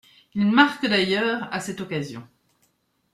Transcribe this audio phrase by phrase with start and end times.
[0.33, 2.27] Il marque d'ailleurs à cette occasion.